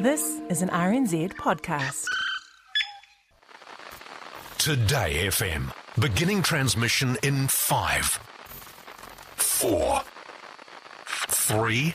This 0.00 0.40
is 0.48 0.62
an 0.62 0.68
RNZ 0.68 1.32
podcast. 1.34 2.04
Today 4.56 5.26
FM. 5.26 5.72
Beginning 5.98 6.40
transmission 6.40 7.16
in 7.24 7.48
five, 7.48 8.04
four, 9.34 10.02
three, 11.04 11.94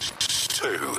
two, 0.00 0.96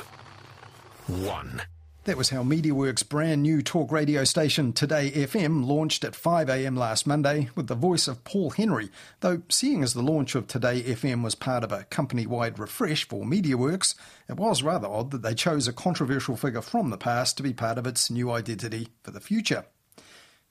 one. 1.08 1.62
That 2.06 2.16
was 2.16 2.30
how 2.30 2.44
MediaWorks' 2.44 3.08
brand 3.08 3.42
new 3.42 3.62
talk 3.62 3.90
radio 3.90 4.22
station 4.22 4.72
Today 4.72 5.10
FM 5.10 5.66
launched 5.66 6.04
at 6.04 6.12
5am 6.12 6.78
last 6.78 7.04
Monday 7.04 7.48
with 7.56 7.66
the 7.66 7.74
voice 7.74 8.06
of 8.06 8.22
Paul 8.22 8.50
Henry, 8.50 8.90
though 9.22 9.42
seeing 9.48 9.82
as 9.82 9.92
the 9.92 10.04
launch 10.04 10.36
of 10.36 10.46
Today 10.46 10.84
FM 10.84 11.24
was 11.24 11.34
part 11.34 11.64
of 11.64 11.72
a 11.72 11.82
company-wide 11.90 12.60
refresh 12.60 13.08
for 13.08 13.24
MediaWorks, 13.24 13.96
it 14.28 14.36
was 14.36 14.62
rather 14.62 14.86
odd 14.86 15.10
that 15.10 15.22
they 15.22 15.34
chose 15.34 15.66
a 15.66 15.72
controversial 15.72 16.36
figure 16.36 16.62
from 16.62 16.90
the 16.90 16.96
past 16.96 17.36
to 17.38 17.42
be 17.42 17.52
part 17.52 17.76
of 17.76 17.88
its 17.88 18.08
new 18.08 18.30
identity 18.30 18.86
for 19.02 19.10
the 19.10 19.18
future. 19.18 19.64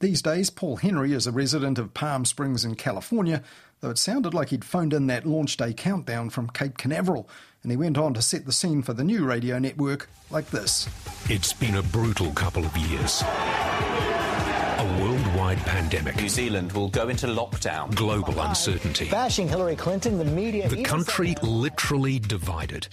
These 0.02 0.22
days, 0.22 0.50
Paul 0.50 0.76
Henry 0.76 1.14
is 1.14 1.26
a 1.26 1.32
resident 1.32 1.80
of 1.80 1.94
Palm 1.94 2.26
Springs 2.26 2.66
in 2.66 2.76
California, 2.76 3.42
though 3.86 3.92
it 3.92 4.00
sounded 4.00 4.34
like 4.34 4.50
he'd 4.50 4.66
phoned 4.66 4.94
in 4.94 5.06
that 5.06 5.28
launch 5.28 5.58
day 5.58 5.72
countdown 5.72 6.28
from 6.32 6.50
Cape 6.50 6.76
Canaveral, 6.76 7.30
and 7.62 7.72
he 7.72 7.78
went 7.78 8.00
on 8.00 8.16
to 8.16 8.22
set 8.22 8.44
the 8.48 8.52
scene 8.52 8.82
for 8.82 8.94
the 8.94 9.04
new 9.04 9.24
radio 9.24 9.60
network 9.60 10.10
like 10.32 10.48
this. 10.48 10.90
It's 11.30 11.54
been 11.54 11.76
a 11.76 11.84
brutal 11.84 12.32
couple 12.32 12.66
of 12.66 12.76
years. 12.76 13.22
A 13.22 14.98
worldwide 15.00 15.60
pandemic. 15.60 16.16
New 16.16 16.30
Zealand 16.30 16.72
will 16.72 16.90
go 16.90 17.10
into 17.10 17.28
lockdown. 17.28 17.94
Global 17.94 18.40
uncertainty. 18.42 19.08
Bashing 19.08 19.48
Hillary 19.48 19.76
Clinton, 19.76 20.18
the 20.18 20.26
media. 20.26 20.68
The 20.68 20.82
country 20.82 21.36
literally 21.44 22.18
divided. 22.18 22.88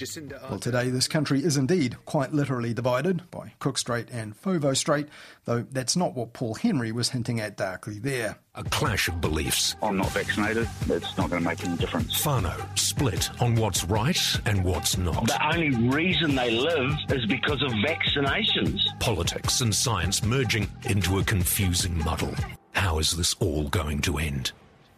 Well, 0.50 0.58
today 0.58 0.90
this 0.90 1.08
country 1.08 1.42
is 1.42 1.56
indeed 1.56 1.96
quite 2.04 2.34
literally 2.34 2.74
divided 2.74 3.30
by 3.30 3.54
Cook 3.60 3.78
Strait 3.78 4.08
and 4.12 4.38
Foveaux 4.38 4.76
Strait, 4.76 5.08
though 5.46 5.62
that's 5.72 5.96
not 5.96 6.14
what 6.14 6.34
Paul 6.34 6.54
Henry 6.54 6.92
was 6.92 7.08
hinting 7.08 7.40
at 7.40 7.56
darkly 7.56 7.98
there. 7.98 8.38
A 8.54 8.64
clash 8.64 9.08
of 9.08 9.20
beliefs. 9.20 9.76
I'm 9.82 9.96
not 9.96 10.10
vaccinated. 10.10 10.68
It's 10.88 11.16
not 11.16 11.30
going 11.30 11.42
to 11.42 11.48
make 11.48 11.64
any 11.64 11.76
difference. 11.78 12.20
Fano 12.20 12.54
split 12.74 13.30
on 13.40 13.54
what's 13.54 13.84
right 13.84 14.18
and 14.44 14.62
what's 14.62 14.98
not. 14.98 15.26
The 15.26 15.54
only 15.54 15.70
reason 15.88 16.34
they 16.34 16.50
live 16.50 16.92
is 17.10 17.24
because 17.26 17.62
of 17.62 17.70
vaccinations. 17.70 18.80
Politics 19.00 19.62
and 19.62 19.74
science 19.74 20.22
merging 20.22 20.70
into 20.84 21.18
a 21.18 21.24
confusing 21.24 21.96
muddle. 22.04 22.34
How 22.72 22.98
is 22.98 23.12
this 23.12 23.34
all 23.40 23.68
going 23.68 24.02
to 24.02 24.18
end? 24.18 24.52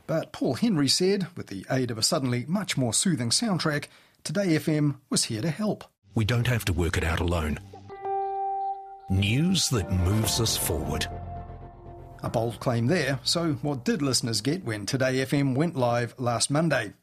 But 0.07 0.33
Paul 0.33 0.55
Henry 0.55 0.89
said, 0.89 1.29
with 1.37 1.47
the 1.47 1.65
aid 1.71 1.91
of 1.91 1.99
a 1.99 2.03
suddenly 2.03 2.45
much 2.49 2.77
more 2.77 2.93
soothing 2.93 3.31
soundtrack, 3.31 3.87
Today 4.25 4.57
FM 4.57 4.97
was 5.11 5.25
here 5.25 5.43
to 5.43 5.51
help. 5.51 5.85
We 6.15 6.25
don't 6.25 6.47
have 6.47 6.65
to 6.65 6.73
work 6.73 6.97
it 6.97 7.05
out 7.05 7.21
alone. 7.21 7.59
News 9.11 9.69
that 9.69 9.93
moves 9.93 10.41
us 10.41 10.57
forward. 10.57 11.07
A 12.25 12.31
bold 12.31 12.59
claim 12.59 12.87
there, 12.87 13.21
so 13.23 13.53
what 13.61 13.85
did 13.85 14.01
listeners 14.01 14.41
get 14.41 14.65
when 14.65 14.87
Today 14.87 15.17
FM 15.17 15.55
went 15.55 15.77
live 15.77 16.15
last 16.19 16.51
Monday? 16.51 16.95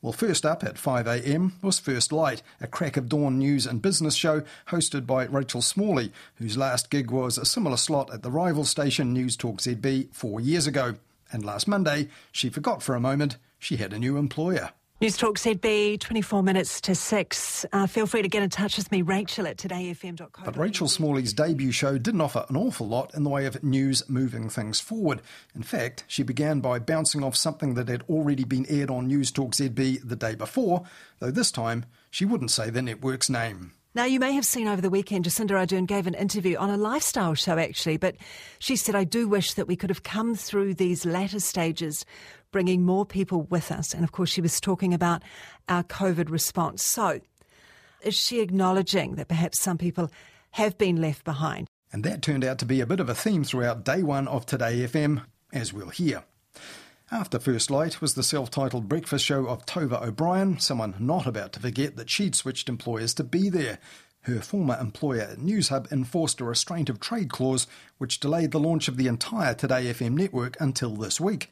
Well, 0.00 0.12
first 0.12 0.46
up 0.46 0.62
at 0.62 0.76
5am 0.76 1.60
was 1.60 1.80
First 1.80 2.12
Light, 2.12 2.40
a 2.60 2.68
crack 2.68 2.96
of 2.96 3.08
dawn 3.08 3.36
news 3.36 3.66
and 3.66 3.82
business 3.82 4.14
show 4.14 4.44
hosted 4.68 5.08
by 5.08 5.24
Rachel 5.24 5.60
Smalley, 5.60 6.12
whose 6.36 6.56
last 6.56 6.88
gig 6.88 7.10
was 7.10 7.36
a 7.36 7.44
similar 7.44 7.76
slot 7.76 8.14
at 8.14 8.22
the 8.22 8.30
rival 8.30 8.64
station 8.64 9.12
News 9.12 9.36
Talk 9.36 9.56
ZB 9.56 10.14
four 10.14 10.40
years 10.40 10.68
ago. 10.68 10.94
And 11.32 11.44
last 11.44 11.66
Monday, 11.66 12.06
she 12.30 12.48
forgot 12.48 12.80
for 12.80 12.94
a 12.94 13.00
moment 13.00 13.38
she 13.58 13.78
had 13.78 13.92
a 13.92 13.98
new 13.98 14.16
employer. 14.16 14.70
News 15.02 15.16
Talk 15.16 15.38
ZB, 15.38 15.98
24 15.98 16.42
minutes 16.42 16.78
to 16.82 16.94
6. 16.94 17.64
Uh, 17.72 17.86
feel 17.86 18.06
free 18.06 18.20
to 18.20 18.28
get 18.28 18.42
in 18.42 18.50
touch 18.50 18.76
with 18.76 18.92
me, 18.92 19.00
Rachel 19.00 19.46
at 19.46 19.56
todayfm.co. 19.56 20.42
But 20.44 20.58
Rachel 20.58 20.88
Smalley's 20.88 21.32
debut 21.32 21.72
show 21.72 21.96
didn't 21.96 22.20
offer 22.20 22.44
an 22.50 22.56
awful 22.58 22.86
lot 22.86 23.14
in 23.14 23.24
the 23.24 23.30
way 23.30 23.46
of 23.46 23.64
news 23.64 24.06
moving 24.10 24.50
things 24.50 24.78
forward. 24.78 25.22
In 25.54 25.62
fact, 25.62 26.04
she 26.06 26.22
began 26.22 26.60
by 26.60 26.80
bouncing 26.80 27.24
off 27.24 27.34
something 27.34 27.72
that 27.74 27.88
had 27.88 28.04
already 28.10 28.44
been 28.44 28.66
aired 28.68 28.90
on 28.90 29.06
News 29.06 29.30
Talk 29.30 29.52
ZB 29.52 30.06
the 30.06 30.16
day 30.16 30.34
before, 30.34 30.82
though 31.18 31.30
this 31.30 31.50
time 31.50 31.86
she 32.10 32.26
wouldn't 32.26 32.50
say 32.50 32.68
the 32.68 32.82
network's 32.82 33.30
name. 33.30 33.72
Now, 33.92 34.04
you 34.04 34.20
may 34.20 34.34
have 34.34 34.44
seen 34.44 34.68
over 34.68 34.80
the 34.80 34.88
weekend, 34.88 35.24
Jacinda 35.24 35.50
Ardern 35.50 35.84
gave 35.84 36.06
an 36.06 36.14
interview 36.14 36.56
on 36.56 36.70
a 36.70 36.76
lifestyle 36.76 37.34
show, 37.34 37.58
actually, 37.58 37.96
but 37.96 38.14
she 38.60 38.76
said, 38.76 38.94
I 38.94 39.02
do 39.02 39.26
wish 39.26 39.54
that 39.54 39.66
we 39.66 39.74
could 39.74 39.90
have 39.90 40.04
come 40.04 40.36
through 40.36 40.74
these 40.74 41.04
latter 41.04 41.40
stages, 41.40 42.06
bringing 42.50 42.84
more 42.84 43.06
people 43.06 43.42
with 43.42 43.70
us. 43.70 43.94
And 43.94 44.04
of 44.04 44.12
course, 44.12 44.30
she 44.30 44.40
was 44.40 44.60
talking 44.60 44.94
about 44.94 45.22
our 45.68 45.82
COVID 45.82 46.30
response. 46.30 46.84
So, 46.84 47.20
is 48.02 48.14
she 48.14 48.40
acknowledging 48.40 49.16
that 49.16 49.28
perhaps 49.28 49.60
some 49.60 49.78
people 49.78 50.10
have 50.52 50.78
been 50.78 51.00
left 51.00 51.24
behind? 51.24 51.66
And 51.92 52.04
that 52.04 52.22
turned 52.22 52.44
out 52.44 52.58
to 52.60 52.64
be 52.64 52.80
a 52.80 52.86
bit 52.86 53.00
of 53.00 53.08
a 53.08 53.14
theme 53.14 53.44
throughout 53.44 53.84
day 53.84 54.02
one 54.02 54.28
of 54.28 54.46
Today 54.46 54.86
FM, 54.86 55.24
as 55.52 55.72
we'll 55.72 55.88
hear. 55.88 56.24
After 57.12 57.40
First 57.40 57.72
Light 57.72 58.00
was 58.00 58.14
the 58.14 58.22
self 58.22 58.50
titled 58.50 58.88
breakfast 58.88 59.24
show 59.24 59.46
of 59.46 59.66
Tova 59.66 60.00
O'Brien, 60.00 60.60
someone 60.60 60.94
not 61.00 61.26
about 61.26 61.52
to 61.54 61.60
forget 61.60 61.96
that 61.96 62.08
she'd 62.08 62.36
switched 62.36 62.68
employers 62.68 63.12
to 63.14 63.24
be 63.24 63.50
there. 63.50 63.80
Her 64.22 64.40
former 64.40 64.78
employer 64.78 65.22
at 65.22 65.38
Newshub 65.38 65.90
enforced 65.90 66.40
a 66.40 66.44
restraint 66.44 66.88
of 66.88 67.00
trade 67.00 67.30
clause 67.30 67.66
which 67.98 68.20
delayed 68.20 68.52
the 68.52 68.60
launch 68.60 68.86
of 68.86 68.96
the 68.96 69.08
entire 69.08 69.54
Today 69.54 69.86
FM 69.86 70.12
network 70.12 70.56
until 70.60 70.94
this 70.94 71.20
week. 71.20 71.50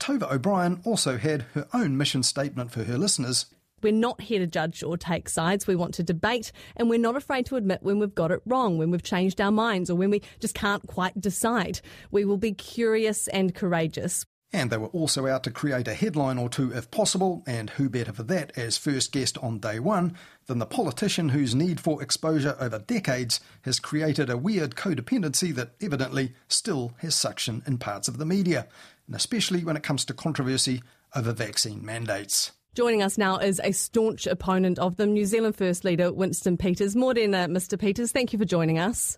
Tova 0.00 0.30
O'Brien 0.32 0.80
also 0.84 1.16
had 1.16 1.42
her 1.54 1.66
own 1.72 1.96
mission 1.96 2.22
statement 2.22 2.70
for 2.70 2.84
her 2.84 2.98
listeners. 2.98 3.46
We're 3.82 3.92
not 3.92 4.22
here 4.22 4.38
to 4.38 4.46
judge 4.46 4.82
or 4.82 4.96
take 4.96 5.28
sides. 5.28 5.66
We 5.66 5.76
want 5.76 5.94
to 5.94 6.02
debate, 6.02 6.52
and 6.76 6.88
we're 6.88 6.98
not 6.98 7.16
afraid 7.16 7.46
to 7.46 7.56
admit 7.56 7.82
when 7.82 7.98
we've 7.98 8.14
got 8.14 8.30
it 8.30 8.40
wrong, 8.46 8.78
when 8.78 8.90
we've 8.90 9.02
changed 9.02 9.40
our 9.40 9.52
minds, 9.52 9.90
or 9.90 9.94
when 9.94 10.10
we 10.10 10.22
just 10.40 10.54
can't 10.54 10.86
quite 10.86 11.20
decide. 11.20 11.80
We 12.10 12.24
will 12.24 12.38
be 12.38 12.52
curious 12.52 13.28
and 13.28 13.54
courageous. 13.54 14.24
And 14.54 14.70
they 14.70 14.76
were 14.76 14.86
also 14.86 15.26
out 15.26 15.42
to 15.44 15.50
create 15.50 15.88
a 15.88 15.94
headline 15.94 16.38
or 16.38 16.48
two 16.48 16.72
if 16.72 16.90
possible, 16.90 17.42
and 17.44 17.70
who 17.70 17.88
better 17.88 18.12
for 18.12 18.22
that 18.22 18.56
as 18.56 18.78
first 18.78 19.10
guest 19.10 19.36
on 19.38 19.58
day 19.58 19.80
one 19.80 20.16
than 20.46 20.60
the 20.60 20.66
politician 20.66 21.30
whose 21.30 21.54
need 21.54 21.80
for 21.80 22.00
exposure 22.00 22.56
over 22.60 22.78
decades 22.78 23.40
has 23.62 23.80
created 23.80 24.30
a 24.30 24.38
weird 24.38 24.76
codependency 24.76 25.52
that 25.56 25.72
evidently 25.80 26.34
still 26.46 26.92
has 26.98 27.16
suction 27.16 27.62
in 27.66 27.78
parts 27.78 28.06
of 28.06 28.18
the 28.18 28.24
media, 28.24 28.68
and 29.06 29.16
especially 29.16 29.64
when 29.64 29.76
it 29.76 29.82
comes 29.82 30.04
to 30.06 30.14
controversy 30.14 30.82
over 31.14 31.32
vaccine 31.32 31.84
mandates. 31.84 32.52
Joining 32.74 33.02
us 33.02 33.16
now 33.16 33.36
is 33.38 33.60
a 33.62 33.70
staunch 33.70 34.26
opponent 34.26 34.80
of 34.80 34.96
them, 34.96 35.12
New 35.12 35.26
Zealand 35.26 35.54
First 35.54 35.84
Leader 35.84 36.12
Winston 36.12 36.56
Peters. 36.56 36.96
Morning, 36.96 37.32
uh, 37.32 37.46
Mr. 37.46 37.78
Peters. 37.78 38.10
Thank 38.10 38.32
you 38.32 38.38
for 38.38 38.44
joining 38.44 38.80
us. 38.80 39.16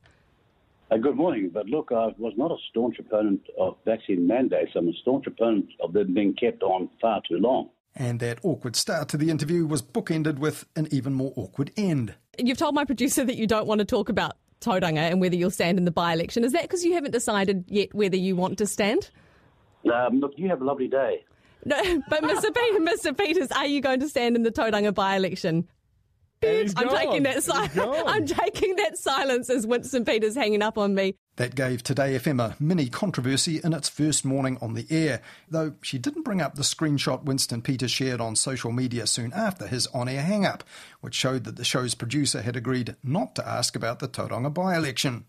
Uh, 0.90 0.98
good 0.98 1.16
morning. 1.16 1.50
But 1.52 1.66
look, 1.66 1.90
I 1.90 2.08
was 2.18 2.34
not 2.36 2.50
a 2.50 2.56
staunch 2.70 2.98
opponent 2.98 3.40
of 3.58 3.76
vaccine 3.84 4.26
mandates. 4.26 4.72
I'm 4.76 4.88
a 4.88 4.92
staunch 5.00 5.26
opponent 5.26 5.70
of 5.80 5.94
them 5.94 6.12
being 6.12 6.34
kept 6.34 6.62
on 6.62 6.90
far 7.00 7.22
too 7.26 7.38
long. 7.38 7.70
And 7.96 8.20
that 8.20 8.40
awkward 8.42 8.76
start 8.76 9.08
to 9.08 9.16
the 9.16 9.30
interview 9.30 9.66
was 9.66 9.80
bookended 9.80 10.38
with 10.38 10.66
an 10.76 10.86
even 10.90 11.14
more 11.14 11.32
awkward 11.34 11.70
end. 11.78 12.14
You've 12.38 12.58
told 12.58 12.74
my 12.74 12.84
producer 12.84 13.24
that 13.24 13.36
you 13.36 13.46
don't 13.46 13.66
want 13.66 13.78
to 13.78 13.86
talk 13.86 14.10
about 14.10 14.36
Tauranga 14.60 15.10
and 15.10 15.18
whether 15.20 15.34
you'll 15.34 15.50
stand 15.50 15.78
in 15.78 15.86
the 15.86 15.90
by 15.90 16.12
election. 16.12 16.44
Is 16.44 16.52
that 16.52 16.62
because 16.62 16.84
you 16.84 16.92
haven't 16.92 17.12
decided 17.12 17.64
yet 17.68 17.94
whether 17.94 18.16
you 18.16 18.36
want 18.36 18.58
to 18.58 18.66
stand? 18.66 19.10
Um, 19.90 20.20
look, 20.20 20.32
you 20.36 20.48
have 20.48 20.60
a 20.60 20.64
lovely 20.64 20.88
day. 20.88 21.24
No, 21.64 21.76
but 22.08 22.22
Mr. 22.22 22.54
Pe- 22.54 22.78
Mr. 22.78 23.16
Peters, 23.16 23.50
are 23.52 23.66
you 23.66 23.80
going 23.80 24.00
to 24.00 24.08
stand 24.08 24.36
in 24.36 24.42
the 24.42 24.52
Tauranga 24.52 24.94
by 24.94 25.16
election? 25.16 25.68
I'm 26.42 26.66
gone. 26.66 26.96
taking 26.96 27.22
that 27.24 27.42
silence. 27.42 27.76
I'm 28.06 28.26
taking 28.26 28.76
that 28.76 28.98
silence 28.98 29.48
as 29.48 29.66
Winston 29.66 30.04
Peters 30.04 30.34
hanging 30.34 30.62
up 30.62 30.76
on 30.76 30.94
me. 30.94 31.14
That 31.36 31.54
gave 31.54 31.82
Today 31.82 32.14
FM 32.14 32.40
a 32.40 32.56
mini 32.60 32.88
controversy 32.88 33.60
in 33.62 33.72
its 33.72 33.88
first 33.88 34.24
morning 34.24 34.58
on 34.60 34.74
the 34.74 34.86
air, 34.90 35.22
though 35.50 35.74
she 35.82 35.98
didn't 35.98 36.22
bring 36.22 36.40
up 36.40 36.54
the 36.54 36.62
screenshot 36.62 37.24
Winston 37.24 37.62
Peters 37.62 37.90
shared 37.90 38.20
on 38.20 38.36
social 38.36 38.70
media 38.70 39.06
soon 39.06 39.32
after 39.32 39.66
his 39.66 39.86
on 39.88 40.08
air 40.08 40.22
hang 40.22 40.46
up, 40.46 40.62
which 41.00 41.14
showed 41.14 41.44
that 41.44 41.56
the 41.56 41.64
show's 41.64 41.94
producer 41.94 42.42
had 42.42 42.56
agreed 42.56 42.96
not 43.02 43.34
to 43.34 43.46
ask 43.46 43.74
about 43.74 43.98
the 43.98 44.08
Tauranga 44.08 44.52
by 44.52 44.76
election. 44.76 45.24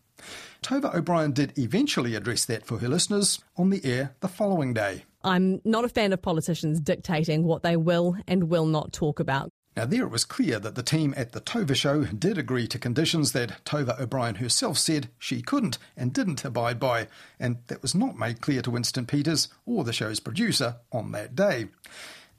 Tova 0.62 0.94
O'Brien 0.94 1.32
did 1.32 1.58
eventually 1.58 2.16
address 2.16 2.46
that 2.46 2.66
for 2.66 2.80
her 2.80 2.88
listeners 2.88 3.40
on 3.56 3.70
the 3.70 3.84
air 3.86 4.16
the 4.20 4.28
following 4.28 4.74
day. 4.74 5.06
I'm 5.24 5.62
not 5.64 5.86
a 5.86 5.90
fan 5.90 6.14
of 6.14 6.22
politicians 6.22 6.80
dictating 6.80 7.44
what 7.44 7.64
they 7.64 7.76
will 7.76 8.16
and 8.28 8.50
will 8.50 8.66
not 8.66 8.94
talk 8.94 9.20
about. 9.20 9.50
Now, 9.78 9.86
there 9.86 10.06
it 10.06 10.10
was 10.10 10.26
clear 10.26 10.58
that 10.58 10.74
the 10.74 10.82
team 10.82 11.14
at 11.16 11.34
the 11.34 11.42
Tova 11.42 11.76
show 11.76 12.06
did 12.06 12.40
agree 12.40 12.66
to 12.68 12.80
conditions 12.80 13.32
that 13.34 13.64
Tova 13.64 14.00
O'Brien 14.00 14.36
herself 14.36 14.80
said 14.80 15.10
she 15.20 15.44
couldn't 15.44 15.78
and 15.96 16.12
didn't 16.12 16.44
abide 16.44 16.80
by, 16.80 17.08
and 17.40 17.58
that 17.68 17.84
was 17.84 17.94
not 17.94 18.18
made 18.18 18.42
clear 18.42 18.64
to 18.64 18.72
Winston 18.72 19.06
Peters 19.06 19.50
or 19.68 19.84
the 19.84 19.94
show's 19.94 20.20
producer 20.20 20.78
on 20.92 21.12
that 21.12 21.36
day. 21.36 21.68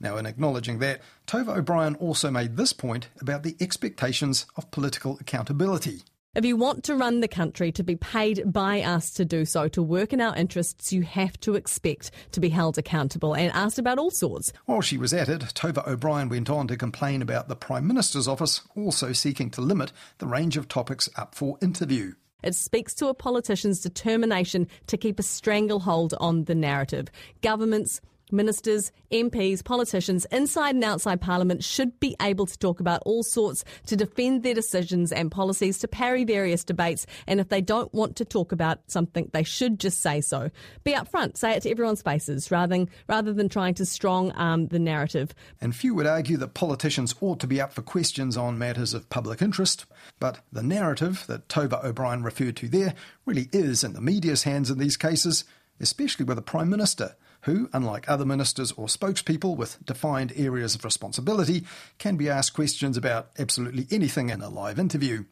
Now, 0.01 0.17
in 0.17 0.25
acknowledging 0.25 0.79
that, 0.79 0.99
Tova 1.27 1.57
O'Brien 1.57 1.95
also 1.95 2.29
made 2.29 2.57
this 2.57 2.73
point 2.73 3.07
about 3.21 3.43
the 3.43 3.55
expectations 3.61 4.45
of 4.57 4.69
political 4.71 5.17
accountability. 5.21 6.01
If 6.35 6.45
you 6.45 6.55
want 6.55 6.83
to 6.83 6.95
run 6.95 7.21
the 7.21 7.27
country, 7.27 7.71
to 7.71 7.81
be 7.81 7.95
paid 7.95 8.53
by 8.53 8.81
us 8.81 9.09
to 9.15 9.25
do 9.25 9.45
so, 9.45 9.67
to 9.69 9.81
work 9.81 10.13
in 10.13 10.21
our 10.21 10.35
interests, 10.35 10.93
you 10.93 11.01
have 11.01 11.39
to 11.39 11.55
expect 11.55 12.11
to 12.33 12.39
be 12.39 12.49
held 12.49 12.77
accountable 12.77 13.35
and 13.35 13.51
asked 13.53 13.79
about 13.79 13.97
all 13.97 14.11
sorts. 14.11 14.53
While 14.67 14.81
she 14.81 14.95
was 14.95 15.11
at 15.11 15.27
it, 15.27 15.41
Tova 15.41 15.87
O'Brien 15.87 16.29
went 16.29 16.47
on 16.47 16.67
to 16.67 16.77
complain 16.77 17.23
about 17.23 17.47
the 17.47 17.55
Prime 17.55 17.87
Minister's 17.87 18.27
office 18.27 18.61
also 18.75 19.11
seeking 19.11 19.49
to 19.49 19.61
limit 19.61 19.91
the 20.19 20.27
range 20.27 20.55
of 20.55 20.67
topics 20.67 21.09
up 21.15 21.33
for 21.33 21.57
interview. 21.63 22.13
It 22.43 22.53
speaks 22.53 22.93
to 22.95 23.07
a 23.07 23.15
politician's 23.15 23.81
determination 23.81 24.67
to 24.85 24.97
keep 24.97 25.19
a 25.19 25.23
stranglehold 25.23 26.13
on 26.19 26.43
the 26.43 26.53
narrative. 26.53 27.07
Governments, 27.41 28.01
Ministers, 28.31 28.91
MPs, 29.11 29.63
politicians 29.63 30.25
inside 30.31 30.75
and 30.75 30.83
outside 30.83 31.21
Parliament 31.21 31.63
should 31.63 31.99
be 31.99 32.15
able 32.21 32.45
to 32.45 32.57
talk 32.57 32.79
about 32.79 33.01
all 33.05 33.23
sorts 33.23 33.63
to 33.87 33.95
defend 33.95 34.43
their 34.43 34.53
decisions 34.53 35.11
and 35.11 35.31
policies, 35.31 35.79
to 35.79 35.87
parry 35.87 36.23
various 36.23 36.63
debates. 36.63 37.05
And 37.27 37.39
if 37.39 37.49
they 37.49 37.61
don't 37.61 37.93
want 37.93 38.15
to 38.17 38.25
talk 38.25 38.51
about 38.51 38.79
something, 38.87 39.29
they 39.33 39.43
should 39.43 39.79
just 39.79 40.01
say 40.01 40.21
so. 40.21 40.49
Be 40.83 40.93
upfront, 40.93 41.37
say 41.37 41.53
it 41.53 41.63
to 41.63 41.71
everyone's 41.71 42.01
faces 42.01 42.51
rather 42.51 42.75
than, 42.75 42.89
rather 43.07 43.33
than 43.33 43.49
trying 43.49 43.73
to 43.75 43.85
strong 43.85 44.31
arm 44.31 44.67
the 44.67 44.79
narrative. 44.79 45.33
And 45.59 45.75
few 45.75 45.95
would 45.95 46.07
argue 46.07 46.37
that 46.37 46.53
politicians 46.53 47.15
ought 47.21 47.39
to 47.39 47.47
be 47.47 47.59
up 47.59 47.73
for 47.73 47.81
questions 47.81 48.37
on 48.37 48.57
matters 48.57 48.93
of 48.93 49.09
public 49.09 49.41
interest. 49.41 49.85
But 50.19 50.39
the 50.51 50.63
narrative 50.63 51.25
that 51.27 51.47
Tova 51.47 51.83
O'Brien 51.83 52.23
referred 52.23 52.57
to 52.57 52.67
there 52.67 52.93
really 53.25 53.49
is 53.51 53.83
in 53.83 53.93
the 53.93 54.01
media's 54.01 54.43
hands 54.43 54.69
in 54.69 54.77
these 54.77 54.97
cases, 54.97 55.45
especially 55.79 56.25
with 56.25 56.37
the 56.37 56.41
Prime 56.41 56.69
Minister 56.69 57.15
who, 57.41 57.69
unlike 57.73 58.09
other 58.09 58.25
ministers 58.25 58.71
or 58.73 58.87
spokespeople 58.87 59.55
with 59.55 59.83
defined 59.85 60.33
areas 60.35 60.75
of 60.75 60.83
responsibility, 60.83 61.63
can 61.97 62.17
be 62.17 62.29
asked 62.29 62.53
questions 62.53 62.97
about 62.97 63.29
absolutely 63.37 63.87
anything 63.91 64.29
in 64.29 64.41
a 64.41 64.49
live 64.49 64.79
interview. 64.79 65.23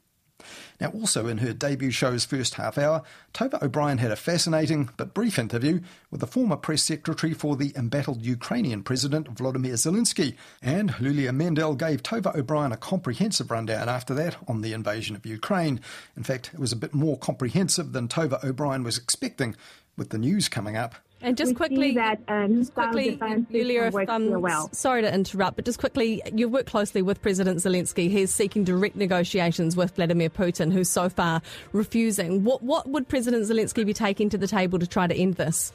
Now, 0.80 0.90
also 0.90 1.28
in 1.28 1.40
her 1.40 1.54
debut 1.54 1.90
show's 1.90 2.24
first 2.24 2.54
half 2.56 2.78
hour, 2.78 3.02
Tova 3.34 3.62
O'Brien 3.62 3.98
had 3.98 4.12
a 4.12 4.16
fascinating 4.16 4.90
but 4.96 5.14
brief 5.14 5.40
interview 5.40 5.82
with 6.12 6.22
the 6.22 6.28
former 6.28 6.56
press 6.56 6.84
secretary 6.84 7.34
for 7.34 7.56
the 7.56 7.74
embattled 7.76 8.24
Ukrainian 8.24 8.84
president 8.84 9.28
Vladimir 9.30 9.74
Zelensky, 9.74 10.36
and 10.62 10.92
Iuliia 10.94 11.34
Mendel 11.34 11.76
gave 11.76 12.04
Tova 12.04 12.36
O'Brien 12.36 12.72
a 12.72 12.78
comprehensive 12.78 13.50
rundown 13.50 13.90
after 13.90 14.14
that 14.14 14.38
on 14.48 14.62
the 14.62 14.74
invasion 14.74 15.16
of 15.16 15.26
Ukraine. 15.26 15.80
In 16.16 16.24
fact, 16.24 16.52
it 16.54 16.60
was 16.60 16.72
a 16.72 16.78
bit 16.78 16.94
more 16.94 17.18
comprehensive 17.18 17.94
than 17.94 18.08
Tova 18.08 18.44
O'Brien 18.44 18.84
was 18.84 18.98
expecting, 18.98 19.56
with 19.98 20.10
the 20.12 20.20
news 20.20 20.48
coming 20.48 20.78
up 20.78 20.94
and 21.22 21.36
just 21.36 21.50
we 21.50 21.56
quickly, 21.56 21.94
that 21.96 22.20
um, 22.28 22.58
just 22.58 22.74
quickly, 22.74 23.20
Julia, 23.52 23.84
if, 23.84 24.10
um, 24.10 24.42
well. 24.42 24.70
sorry 24.72 25.02
to 25.02 25.14
interrupt, 25.14 25.56
but 25.56 25.66
just 25.66 25.80
quickly, 25.80 26.22
you've 26.34 26.52
worked 26.52 26.70
closely 26.70 27.02
with 27.02 27.22
President 27.22 27.58
Zelensky. 27.60 28.10
He's 28.10 28.34
seeking 28.34 28.64
direct 28.64 28.96
negotiations 28.96 29.76
with 29.76 29.96
Vladimir 29.96 30.30
Putin, 30.30 30.72
who's 30.72 30.90
so 30.90 31.10
far 31.10 31.42
refusing. 31.74 32.44
What 32.44 32.62
what 32.62 32.88
would 32.88 33.08
President 33.08 33.44
Zelensky 33.44 33.86
be 33.86 33.94
taking 33.94 34.30
to 34.30 34.38
the 34.38 34.48
table 34.48 34.80
to 34.80 34.88
try 34.88 35.08
to 35.08 35.16
end 35.16 35.36
this? 35.36 35.74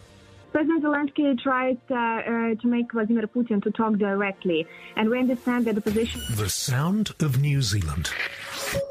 President 0.52 0.84
Zelensky 0.84 1.38
tried 1.40 1.80
uh, 1.90 1.94
uh, 1.94 2.54
to 2.60 2.66
make 2.66 2.92
Vladimir 2.92 3.26
Putin 3.26 3.62
to 3.62 3.70
talk 3.70 3.96
directly, 3.96 4.66
and 4.96 5.08
we 5.08 5.18
understand 5.18 5.64
that 5.64 5.74
the 5.74 5.80
position. 5.80 6.20
The 6.36 6.50
sound 6.50 7.12
of 7.20 7.40
New 7.40 7.62
Zealand. 7.62 8.08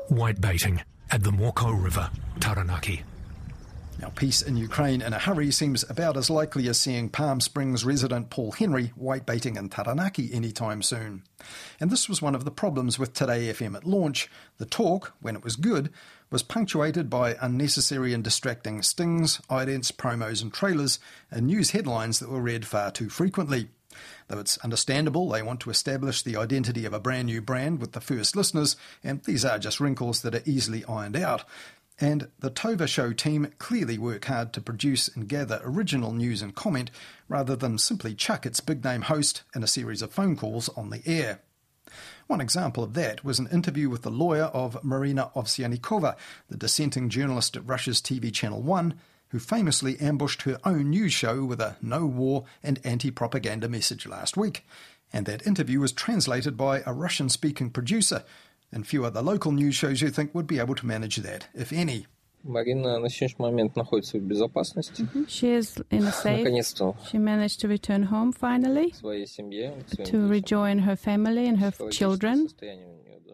White 0.10 0.42
baiting 0.42 0.82
at 1.12 1.24
the 1.24 1.32
Mokau 1.32 1.82
River, 1.82 2.10
Taranaki. 2.40 3.04
Now, 4.02 4.10
peace 4.10 4.42
in 4.42 4.58
Ukraine 4.58 5.04
in 5.04 5.14
a 5.14 5.20
hurry 5.20 5.52
seems 5.52 5.88
about 5.88 6.18
as 6.18 6.32
likely 6.32 6.68
as 6.68 6.80
seeing 6.80 7.08
Palm 7.08 7.40
Springs 7.40 7.86
resident 7.86 8.32
Paul 8.32 8.52
Henry 8.52 8.92
whitebaiting 9.00 9.58
in 9.58 9.70
Taranaki 9.70 10.34
anytime 10.34 10.82
soon. 10.82 11.22
And 11.80 11.92
this 11.92 12.10
was 12.10 12.20
one 12.20 12.34
of 12.34 12.44
the 12.44 12.50
problems 12.50 12.98
with 12.98 13.14
Today 13.14 13.54
FM 13.54 13.76
at 13.76 13.86
launch. 13.86 14.28
The 14.58 14.66
talk, 14.66 15.14
when 15.22 15.36
it 15.36 15.44
was 15.44 15.56
good, 15.56 15.92
was 16.32 16.42
punctuated 16.42 17.12
by 17.12 17.38
unnecessary 17.42 18.12
and 18.12 18.24
distracting 18.24 18.82
stings, 18.82 19.40
idents, 19.52 19.92
promos, 19.92 20.42
and 20.42 20.52
trailers, 20.52 20.98
and 21.30 21.46
news 21.46 21.70
headlines 21.70 22.18
that 22.18 22.30
were 22.30 22.42
read 22.42 22.66
far 22.66 22.90
too 22.90 23.08
frequently. 23.08 23.70
Though 24.30 24.40
it's 24.40 24.58
understandable 24.60 25.30
they 25.30 25.44
want 25.44 25.60
to 25.62 25.70
establish 25.70 26.24
the 26.24 26.38
identity 26.38 26.86
of 26.86 26.94
a 26.94 27.00
brand 27.00 27.28
new 27.28 27.42
brand 27.42 27.80
with 27.80 27.92
the 27.92 28.02
first 28.02 28.36
listeners, 28.36 28.76
and 29.04 29.22
these 29.24 29.46
are 29.46 29.60
just 29.60 29.80
wrinkles 29.80 30.22
that 30.22 30.34
are 30.34 30.42
easily 30.46 30.84
ironed 30.86 31.18
out. 31.18 31.44
And 32.02 32.30
the 32.40 32.50
Tova 32.50 32.88
Show 32.88 33.14
team 33.14 33.54
clearly 33.60 34.00
work 34.00 34.26
hard 34.26 34.54
to 34.54 34.62
produce 34.62 35.08
and 35.08 35.30
gather 35.30 35.62
original 35.64 36.12
news 36.14 36.42
and 36.42 36.56
comment 36.56 36.90
rather 37.30 37.56
than 37.56 37.78
simply 37.78 38.16
chuck 38.16 38.44
its 38.44 38.60
big 38.60 38.84
name 38.84 39.04
host 39.04 39.44
in 39.56 39.62
a 39.62 39.68
series 39.68 40.02
of 40.02 40.12
phone 40.12 40.36
calls 40.36 40.68
on 40.70 40.90
the 40.90 41.04
air. 41.06 41.42
One 42.26 42.42
example 42.42 42.84
of 42.84 42.96
that 42.96 43.24
was 43.24 43.38
an 43.38 43.50
interview 43.52 43.88
with 43.88 44.02
the 44.02 44.10
lawyer 44.10 44.46
of 44.46 44.84
Marina 44.84 45.30
Ovsyannikova, 45.36 46.16
the 46.50 46.58
dissenting 46.58 47.08
journalist 47.08 47.56
at 47.56 47.68
Russia's 47.68 48.02
TV 48.02 48.34
channel 48.34 48.64
1, 48.64 48.96
who 49.28 49.38
famously 49.38 50.00
ambushed 50.00 50.42
her 50.42 50.60
own 50.66 50.90
news 50.90 51.14
show 51.14 51.46
with 51.46 51.62
a 51.62 51.78
no 51.84 52.08
war 52.08 52.46
and 52.64 52.80
anti 52.84 53.12
propaganda 53.12 53.70
message 53.70 54.08
last 54.08 54.36
week. 54.36 54.66
And 55.14 55.28
that 55.28 55.46
interview 55.46 55.80
was 55.80 55.92
translated 55.92 56.58
by 56.58 56.82
a 56.84 56.94
Russian 56.94 57.30
speaking 57.30 57.70
producer 57.70 58.24
and 58.72 58.86
few 58.86 59.06
other 59.06 59.22
local 59.22 59.52
news 59.52 59.76
shows 59.76 60.02
you 60.02 60.10
think 60.10 60.34
would 60.34 60.48
be 60.48 60.60
able 60.60 60.76
to 60.76 60.86
manage 60.86 61.18
that, 61.18 61.48
if 61.54 61.72
any. 61.74 62.08
Находится 62.44 64.18
в 64.18 64.22
безопасности. 64.24 65.04
Mm-hmm. 65.04 65.26
She 65.28 65.52
is 65.52 65.78
in 65.92 66.08
a 66.08 66.12
safe. 66.12 66.48
She 67.08 67.20
managed 67.20 67.60
to 67.62 67.68
return 67.68 68.04
home 68.04 68.32
finally. 68.32 68.96
To 70.06 70.28
rejoin 70.28 70.80
her 70.80 70.96
family 70.96 71.48
and 71.48 71.60
her 71.60 71.72
children. 71.92 72.48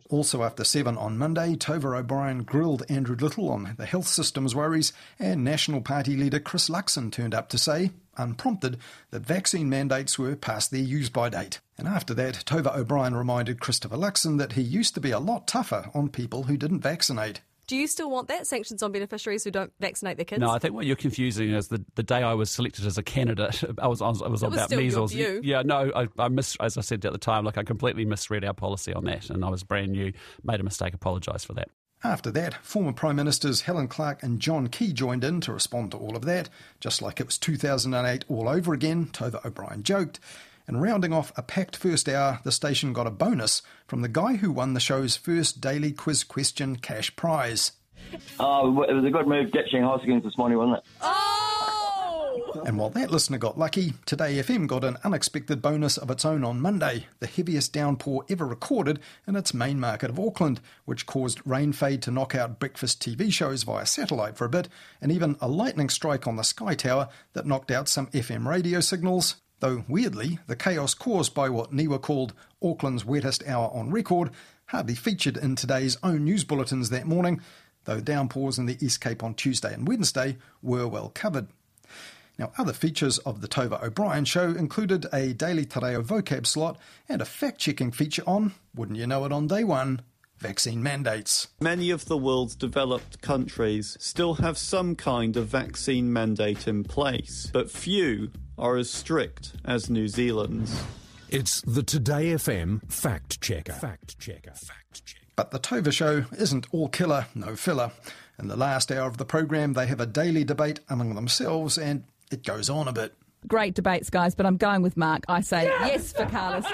Also, 0.10 0.44
after 0.44 0.64
seven 0.64 0.98
on 0.98 1.18
Monday, 1.18 1.56
Tova 1.56 1.98
O'Brien 2.00 2.44
grilled 2.44 2.84
Andrew 2.90 3.16
Little 3.16 3.50
on 3.50 3.76
the 3.78 3.86
health 3.86 4.08
system's 4.08 4.56
worries, 4.56 4.94
and 5.20 5.44
National 5.44 5.82
Party 5.82 6.16
leader 6.16 6.40
Chris 6.40 6.70
Luxon 6.70 7.12
turned 7.12 7.34
up 7.34 7.50
to 7.50 7.58
say 7.58 7.92
unprompted, 8.18 8.78
that 9.12 9.22
vaccine 9.22 9.70
mandates 9.70 10.18
were 10.18 10.36
past 10.36 10.72
their 10.72 10.82
use 10.82 11.10
by 11.10 11.30
date. 11.30 11.60
And 11.78 11.88
after 11.88 12.14
that, 12.16 12.44
Tova 12.46 12.76
O'Brien 12.76 13.16
reminded 13.16 13.60
Christopher 13.60 13.98
Luxon 13.98 14.38
that 14.40 14.54
he 14.54 14.62
used 14.62 14.94
to 14.96 15.02
be 15.02 15.12
a 15.12 15.20
lot 15.20 15.48
tougher 15.48 15.90
on 15.94 16.10
people 16.10 16.44
who 16.44 16.58
didn't 16.58 16.82
vaccinate. 16.82 17.42
Do 17.68 17.76
you 17.76 17.88
still 17.88 18.10
want 18.10 18.30
that 18.30 18.48
sanctions 18.48 18.82
on 18.82 18.94
beneficiaries 18.94 19.44
who 19.44 19.52
don't 19.52 19.74
vaccinate 19.82 20.16
their 20.16 20.26
kids? 20.26 20.40
No, 20.40 20.50
I 20.50 20.58
think 20.58 20.74
what 20.74 20.86
you're 20.86 20.96
confusing 20.96 21.52
is 21.52 21.68
the, 21.68 21.84
the 21.96 22.04
day 22.04 22.24
I 22.24 22.34
was 22.34 22.50
selected 22.50 22.86
as 22.86 22.98
a 22.98 23.04
candidate, 23.04 23.62
I 23.78 23.88
was 23.88 24.02
I 24.02 24.08
was, 24.08 24.22
I 24.22 24.28
was, 24.28 24.42
was 24.42 24.54
about 24.54 24.72
measles. 24.72 25.14
Yeah, 25.14 25.64
no, 25.64 25.92
I, 25.94 26.08
I 26.18 26.30
mis, 26.30 26.56
as 26.62 26.78
I 26.78 26.82
said 26.82 27.06
at 27.06 27.12
the 27.12 27.18
time, 27.18 27.44
like 27.44 27.58
I 27.58 27.64
completely 27.64 28.06
misread 28.06 28.46
our 28.46 28.54
policy 28.54 28.94
on 28.94 29.04
that, 29.04 29.30
and 29.30 29.44
I 29.44 29.50
was 29.50 29.64
brand 29.64 29.92
new, 29.92 30.14
made 30.44 30.62
a 30.62 30.64
mistake, 30.64 30.94
apologise 30.94 31.44
for 31.44 31.56
that. 31.56 31.68
After 32.04 32.30
that, 32.32 32.54
former 32.64 32.94
Prime 32.94 33.16
Ministers 33.16 33.62
Helen 33.62 33.88
Clark 33.88 34.22
and 34.22 34.40
John 34.40 34.68
Key 34.68 34.94
joined 34.94 35.24
in 35.24 35.42
to 35.42 35.52
respond 35.52 35.92
to 35.92 35.98
all 35.98 36.16
of 36.16 36.26
that, 36.26 36.48
just 36.80 37.02
like 37.02 37.20
it 37.20 37.26
was 37.26 37.40
2008 37.40 38.24
all 38.30 38.48
over 38.48 38.74
again, 38.74 39.08
Tova 39.08 39.44
O'Brien 39.44 39.82
joked. 39.82 40.20
And 40.68 40.82
rounding 40.82 41.12
off 41.12 41.32
a 41.36 41.42
packed 41.42 41.76
first 41.76 42.08
hour, 42.08 42.40
the 42.44 42.52
station 42.52 42.94
got 42.94 43.08
a 43.08 43.12
bonus 43.12 43.62
from 43.88 44.02
the 44.02 44.10
guy 44.10 44.36
who 44.36 44.52
won 44.52 44.74
the 44.74 44.80
show's 44.80 45.16
first 45.16 45.60
daily 45.60 45.92
quiz 45.92 46.24
question 46.24 46.76
cash 46.76 47.16
prize. 47.16 47.72
Oh, 48.40 48.84
it 48.84 48.94
was 48.94 49.06
a 49.06 49.10
good 49.10 49.28
move 49.28 49.52
ditching 49.52 49.82
Hoskins 49.82 50.24
this 50.24 50.38
morning, 50.38 50.58
wasn't 50.58 50.78
it? 50.78 50.84
Oh! 51.02 51.37
And 52.66 52.78
while 52.78 52.90
that 52.92 53.12
listener 53.12 53.38
got 53.38 53.58
lucky, 53.58 53.94
Today 54.06 54.36
FM 54.36 54.68
got 54.68 54.84
an 54.84 54.98
unexpected 55.04 55.62
bonus 55.62 55.98
of 55.98 56.10
its 56.10 56.26
own 56.26 56.44
on 56.44 56.60
Monday, 56.60 57.08
the 57.20 57.28
heaviest 57.28 57.74
downpour 57.74 58.26
ever 58.30 58.46
recorded 58.46 59.00
in 59.28 59.36
its 59.36 59.54
main 59.54 59.80
market 59.80 60.10
of 60.10 60.20
Auckland, 60.20 60.60
which 60.86 61.06
caused 61.06 61.46
rain 61.46 61.74
fade 61.74 62.02
to 62.04 62.12
knock 62.12 62.36
out 62.36 62.60
breakfast 62.60 63.02
TV 63.02 63.32
shows 63.32 63.64
via 63.64 63.86
satellite 63.86 64.38
for 64.38 64.46
a 64.46 64.50
bit, 64.50 64.68
and 65.02 65.12
even 65.12 65.38
a 65.42 65.48
lightning 65.48 65.90
strike 65.90 66.28
on 66.28 66.36
the 66.36 66.44
Sky 66.44 66.76
Tower 66.76 67.10
that 67.34 67.46
knocked 67.46 67.72
out 67.72 67.90
some 67.90 68.08
FM 68.08 68.48
radio 68.48 68.80
signals, 68.80 69.36
Though 69.60 69.84
weirdly, 69.88 70.38
the 70.46 70.56
chaos 70.56 70.94
caused 70.94 71.34
by 71.34 71.50
what 71.50 71.72
NIWA 71.72 72.00
called 72.00 72.36
Auckland's 72.62 73.04
wettest 73.04 73.44
hour 73.48 73.72
on 73.74 73.90
record 73.90 74.30
hardly 74.68 74.96
featured 74.96 75.38
in 75.38 75.56
today's 75.56 75.98
own 76.04 76.26
news 76.26 76.44
bulletins 76.44 76.90
that 76.90 77.08
morning, 77.08 77.42
though 77.86 78.00
downpours 78.00 78.60
in 78.60 78.66
the 78.66 78.78
East 78.86 79.02
Cape 79.02 79.24
on 79.24 79.34
Tuesday 79.34 79.74
and 79.74 79.88
Wednesday 79.88 80.38
were 80.62 80.88
well 80.88 81.10
covered. 81.16 81.48
Now, 82.38 82.52
other 82.58 82.74
features 82.74 83.18
of 83.20 83.42
the 83.42 83.48
Tova 83.48 83.82
O'Brien 83.82 84.26
show 84.26 84.50
included 84.50 85.08
a 85.12 85.34
daily 85.34 85.66
Te 85.66 85.80
Reo 85.80 86.04
vocab 86.04 86.46
slot 86.46 86.78
and 87.10 87.22
a 87.22 87.26
fact 87.26 87.60
checking 87.60 87.92
feature 87.92 88.24
on, 88.28 88.54
wouldn't 88.76 89.00
you 89.00 89.08
know 89.08 89.26
it 89.26 89.32
on 89.32 89.48
day 89.48 89.64
one, 89.64 90.02
vaccine 90.38 90.84
mandates. 90.84 91.48
Many 91.60 91.90
of 91.90 92.06
the 92.06 92.18
world's 92.18 92.56
developed 92.56 93.22
countries 93.22 93.98
still 94.00 94.36
have 94.36 94.58
some 94.58 94.96
kind 94.96 95.36
of 95.36 95.48
vaccine 95.48 96.14
mandate 96.14 96.68
in 96.68 96.84
place, 96.84 97.50
but 97.52 97.72
few 97.72 98.30
are 98.58 98.78
as 98.78 98.90
strict 98.90 99.54
as 99.66 99.90
New 99.90 100.08
Zealand's. 100.08 100.84
It's 101.30 101.62
the 101.62 101.84
Today 101.84 102.28
FM 102.34 102.90
fact 102.92 103.42
checker. 103.42 103.74
Fact 103.74 104.18
checker. 104.20 104.52
Fact 104.52 105.06
checker. 105.06 105.26
But 105.36 105.52
the 105.52 105.60
Tova 105.60 105.92
show 105.92 106.26
isn't 106.38 106.68
all 106.72 106.88
killer, 106.88 107.28
no 107.36 107.56
filler. 107.56 107.92
In 108.40 108.48
the 108.48 108.56
last 108.56 108.92
hour 108.92 109.08
of 109.08 109.18
the 109.18 109.26
program, 109.26 109.74
they 109.74 109.88
have 109.88 110.00
a 110.00 110.06
daily 110.06 110.44
debate 110.44 110.80
among 110.90 111.16
themselves, 111.16 111.78
and 111.78 112.04
it 112.32 112.44
goes 112.44 112.70
on 112.70 112.88
a 112.88 112.94
bit. 112.94 113.14
Great 113.48 113.76
debates, 113.76 114.10
guys, 114.10 114.36
but 114.36 114.46
I'm 114.46 114.58
going 114.58 114.82
with 114.82 114.98
Mark. 114.98 115.24
I 115.28 115.42
say 115.42 115.66
yes 115.66 116.12
for 116.12 116.26
Carlos. 116.30 116.66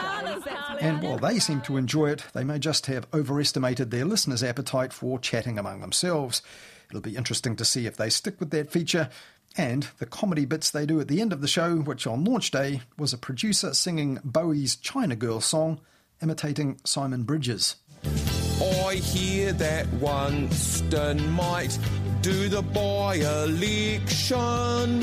And 0.80 1.04
while 1.04 1.18
they 1.18 1.40
seem 1.40 1.62
to 1.62 1.78
enjoy 1.78 2.12
it, 2.12 2.24
they 2.34 2.44
may 2.44 2.58
just 2.58 2.86
have 2.88 3.06
overestimated 3.14 3.92
their 3.92 4.06
listeners' 4.06 4.44
appetite 4.44 4.94
for 4.94 5.20
chatting 5.20 5.60
among 5.60 5.82
themselves. 5.82 6.42
It'll 6.90 7.02
be 7.02 7.16
interesting 7.16 7.56
to 7.58 7.66
see 7.66 7.86
if 7.86 7.98
they 7.98 8.10
stick 8.10 8.40
with 8.40 8.52
that 8.52 8.72
feature 8.72 9.10
and 9.56 9.88
the 10.00 10.06
comedy 10.06 10.46
bits 10.46 10.72
they 10.72 10.86
do 10.86 11.00
at 11.00 11.08
the 11.08 11.22
end 11.22 11.32
of 11.32 11.42
the 11.42 11.48
show, 11.48 11.76
which 11.78 12.08
on 12.08 12.24
launch 12.24 12.52
day 12.52 12.82
was 12.98 13.14
a 13.14 13.18
producer 13.18 13.74
singing 13.74 14.20
Bowie's 14.24 14.76
China 14.76 15.16
Girl 15.16 15.42
song, 15.42 15.80
imitating 16.22 16.80
Simon 16.84 17.24
Bridges. 17.24 17.76
I 18.06 18.96
hear 18.96 19.54
that 19.54 19.88
Winston 19.94 21.30
might 21.32 21.78
do 22.22 22.50
the 22.50 22.62
by 22.62 23.16
election. 23.16 25.02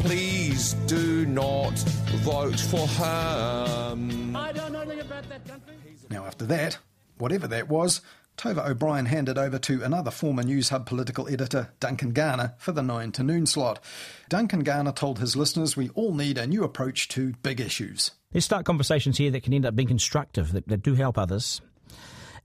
Please 0.00 0.74
do 0.86 1.26
not 1.26 1.78
vote 2.22 2.58
for 2.58 2.86
him. 2.88 4.36
I 4.36 4.52
don't 4.52 4.72
know 4.72 4.80
anything 4.80 5.00
about 5.00 5.28
that 5.28 5.46
country. 5.46 5.74
Now, 6.10 6.24
after 6.24 6.46
that, 6.46 6.78
whatever 7.18 7.46
that 7.48 7.68
was, 7.68 8.00
Tova 8.36 8.66
O'Brien 8.68 9.06
handed 9.06 9.36
over 9.36 9.58
to 9.58 9.82
another 9.82 10.12
former 10.12 10.44
Newshub 10.44 10.86
political 10.86 11.28
editor, 11.28 11.70
Duncan 11.80 12.12
Garner, 12.12 12.54
for 12.56 12.70
the 12.72 12.82
9 12.82 13.10
to 13.12 13.22
noon 13.24 13.46
slot. 13.46 13.80
Duncan 14.28 14.60
Garner 14.60 14.92
told 14.92 15.18
his 15.18 15.34
listeners 15.34 15.76
we 15.76 15.88
all 15.90 16.14
need 16.14 16.38
a 16.38 16.46
new 16.46 16.62
approach 16.62 17.08
to 17.08 17.32
big 17.42 17.60
issues. 17.60 18.12
Let's 18.32 18.46
start 18.46 18.64
conversations 18.64 19.18
here 19.18 19.32
that 19.32 19.42
can 19.42 19.52
end 19.52 19.66
up 19.66 19.74
being 19.74 19.88
constructive, 19.88 20.52
that, 20.52 20.68
that 20.68 20.82
do 20.82 20.94
help 20.94 21.18
others, 21.18 21.60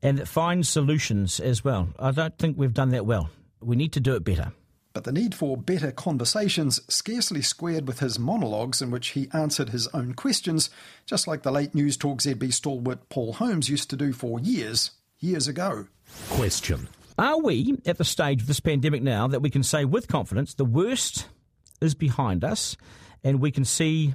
and 0.01 0.17
that 0.17 0.27
find 0.27 0.65
solutions 0.65 1.39
as 1.39 1.63
well. 1.63 1.89
I 1.99 2.11
don't 2.11 2.37
think 2.39 2.57
we've 2.57 2.73
done 2.73 2.89
that 2.89 3.05
well. 3.05 3.29
We 3.61 3.75
need 3.75 3.93
to 3.93 3.99
do 3.99 4.15
it 4.15 4.23
better. 4.23 4.51
But 4.93 5.05
the 5.05 5.11
need 5.11 5.33
for 5.33 5.57
better 5.57 5.91
conversations 5.91 6.79
scarcely 6.87 7.41
squared 7.41 7.87
with 7.87 7.99
his 7.99 8.19
monologues 8.19 8.79
in 8.79 8.91
which 8.91 9.09
he 9.09 9.27
answered 9.33 9.69
his 9.69 9.87
own 9.87 10.13
questions, 10.13 10.69
just 11.07 11.27
like 11.27 11.41
the 11.41 11.51
late 11.51 11.73
News 11.73 11.97
Talk 11.97 12.19
ZB 12.19 12.53
stalwart 12.53 13.09
Paul 13.09 13.33
Holmes 13.33 13.69
used 13.69 13.89
to 13.89 13.95
do 13.95 14.13
for 14.13 14.39
years, 14.39 14.91
years 15.19 15.47
ago. 15.47 15.87
Question 16.29 16.87
Are 17.17 17.41
we 17.41 17.75
at 17.87 17.97
the 17.97 18.05
stage 18.05 18.41
of 18.41 18.47
this 18.47 18.59
pandemic 18.59 19.01
now 19.01 19.27
that 19.27 19.41
we 19.41 19.49
can 19.49 19.63
say 19.63 19.83
with 19.83 20.07
confidence 20.07 20.53
the 20.53 20.65
worst 20.65 21.27
is 21.81 21.95
behind 21.95 22.43
us 22.43 22.77
and 23.23 23.41
we 23.41 23.49
can 23.49 23.65
see 23.65 24.13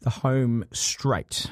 the 0.00 0.10
home 0.10 0.64
straight? 0.72 1.46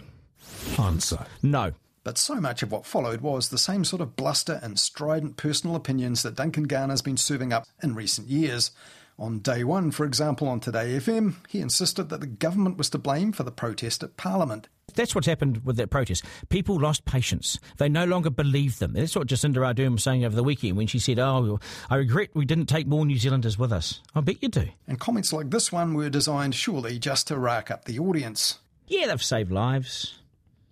Answer 0.78 1.26
No. 1.42 1.72
But 2.04 2.18
so 2.18 2.34
much 2.34 2.62
of 2.62 2.70
what 2.70 2.84
followed 2.84 3.22
was 3.22 3.48
the 3.48 3.58
same 3.58 3.84
sort 3.84 4.02
of 4.02 4.14
bluster 4.14 4.60
and 4.62 4.78
strident 4.78 5.38
personal 5.38 5.74
opinions 5.74 6.22
that 6.22 6.36
Duncan 6.36 6.64
Garner's 6.64 7.02
been 7.02 7.16
serving 7.16 7.52
up 7.52 7.66
in 7.82 7.94
recent 7.94 8.28
years. 8.28 8.70
On 9.18 9.38
day 9.38 9.64
one, 9.64 9.90
for 9.90 10.04
example, 10.04 10.48
on 10.48 10.60
Today 10.60 10.96
FM, 10.98 11.36
he 11.48 11.60
insisted 11.60 12.08
that 12.10 12.20
the 12.20 12.26
government 12.26 12.76
was 12.76 12.90
to 12.90 12.98
blame 12.98 13.32
for 13.32 13.42
the 13.44 13.52
protest 13.52 14.02
at 14.02 14.16
Parliament. 14.16 14.68
That's 14.94 15.14
what's 15.14 15.26
happened 15.26 15.64
with 15.64 15.76
that 15.76 15.90
protest. 15.90 16.24
People 16.50 16.78
lost 16.78 17.04
patience. 17.04 17.58
They 17.78 17.88
no 17.88 18.04
longer 18.04 18.28
believed 18.28 18.80
them. 18.80 18.92
That's 18.92 19.16
what 19.16 19.28
Jacinda 19.28 19.56
Ardern 19.56 19.92
was 19.92 20.02
saying 20.02 20.24
over 20.24 20.36
the 20.36 20.44
weekend 20.44 20.76
when 20.76 20.88
she 20.88 20.98
said, 20.98 21.18
Oh, 21.18 21.58
I 21.88 21.96
regret 21.96 22.30
we 22.34 22.44
didn't 22.44 22.66
take 22.66 22.86
more 22.86 23.06
New 23.06 23.18
Zealanders 23.18 23.58
with 23.58 23.72
us. 23.72 24.00
I 24.14 24.20
bet 24.20 24.42
you 24.42 24.48
do. 24.48 24.68
And 24.86 25.00
comments 25.00 25.32
like 25.32 25.50
this 25.50 25.72
one 25.72 25.94
were 25.94 26.10
designed 26.10 26.54
surely 26.54 26.98
just 26.98 27.28
to 27.28 27.38
rack 27.38 27.70
up 27.70 27.86
the 27.86 27.98
audience. 27.98 28.58
Yeah, 28.88 29.06
they've 29.06 29.22
saved 29.22 29.50
lives, 29.50 30.18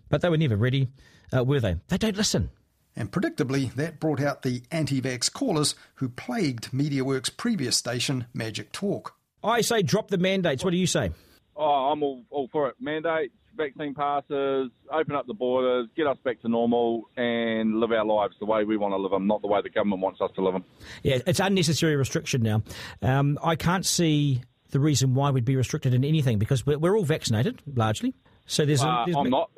but 0.09 0.21
they 0.21 0.29
were 0.29 0.37
never 0.37 0.57
ready, 0.57 0.89
uh, 1.37 1.45
were 1.45 1.61
they? 1.61 1.77
They 1.89 1.99
don't 1.99 2.17
listen. 2.17 2.51
And 2.95 3.11
predictably, 3.11 3.73
that 3.75 4.01
brought 4.01 4.21
out 4.21 4.43
the 4.43 4.63
anti 4.71 5.01
vax 5.01 5.33
callers 5.33 5.75
who 5.95 6.09
plagued 6.09 6.73
MediaWorks' 6.73 7.35
previous 7.37 7.77
station, 7.77 8.27
Magic 8.35 8.71
Talk. 8.73 9.15
I 9.43 9.63
say 9.63 9.83
drop 9.83 10.09
the 10.09 10.19
mandates. 10.19 10.63
What 10.63 10.71
do 10.73 10.77
you 10.77 10.87
say? 10.87 11.11
Oh, 11.57 11.63
I'm 11.91 12.03
all, 12.03 12.23
all 12.31 12.49
for 12.53 12.69
it. 12.69 12.75
Mandates, 12.81 13.33
vaccine 13.57 13.95
passes, 13.95 14.71
open 14.91 15.15
up 15.15 15.27
the 15.27 15.35
borders, 15.35 15.89
get 15.97 16.07
us 16.07 16.19
back 16.25 16.41
to 16.43 16.49
normal, 16.49 17.09
and 17.17 17.81
live 17.81 17.93
our 17.93 18.05
lives 18.05 18.35
the 18.39 18.47
way 18.47 18.65
we 18.65 18.77
want 18.77 18.93
to 18.93 18.99
live 18.99 19.11
them, 19.11 19.27
not 19.27 19.41
the 19.43 19.49
way 19.49 19.61
the 19.63 19.71
government 19.71 20.03
wants 20.03 20.21
us 20.21 20.31
to 20.35 20.43
live 20.45 20.53
them. 20.55 20.65
Yeah, 21.03 21.19
it's 21.27 21.41
unnecessary 21.41 21.97
restriction 21.97 22.43
now. 22.43 22.63
Um, 23.01 23.39
I 23.43 23.57
can't 23.57 23.85
see 23.87 24.43
the 24.71 24.81
reason 24.81 25.15
why 25.15 25.31
we'd 25.31 25.45
be 25.45 25.57
restricted 25.57 25.93
in 25.95 26.05
anything 26.05 26.39
because 26.39 26.65
we're, 26.67 26.79
we're 26.79 26.97
all 26.97 27.05
vaccinated 27.05 27.63
largely. 27.75 28.15
So 28.47 28.65
there's, 28.65 28.83
Uh, 28.83 28.89
a, 28.89 29.03
there's 29.07 29.17
I'm 29.17 29.31
not. 29.31 29.51